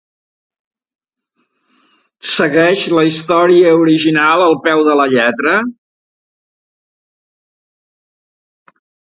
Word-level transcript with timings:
Segueix 2.29 2.85
la 2.99 3.03
història 3.09 3.75
original 3.83 4.45
al 4.47 4.57
peu 4.69 4.83
de 4.89 4.97
la 5.01 5.07
lletra? 5.13 5.55